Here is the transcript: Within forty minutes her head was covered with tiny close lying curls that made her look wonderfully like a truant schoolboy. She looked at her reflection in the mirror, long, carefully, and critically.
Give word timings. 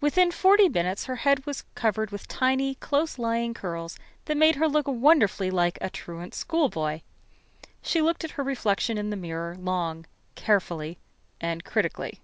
Within 0.00 0.30
forty 0.32 0.70
minutes 0.70 1.04
her 1.04 1.16
head 1.16 1.44
was 1.44 1.64
covered 1.74 2.10
with 2.10 2.26
tiny 2.26 2.76
close 2.76 3.18
lying 3.18 3.52
curls 3.52 3.98
that 4.24 4.38
made 4.38 4.54
her 4.54 4.66
look 4.66 4.88
wonderfully 4.88 5.50
like 5.50 5.76
a 5.82 5.90
truant 5.90 6.34
schoolboy. 6.34 7.02
She 7.82 8.00
looked 8.00 8.24
at 8.24 8.30
her 8.40 8.42
reflection 8.42 8.96
in 8.96 9.10
the 9.10 9.16
mirror, 9.20 9.54
long, 9.58 10.06
carefully, 10.34 10.96
and 11.42 11.62
critically. 11.62 12.20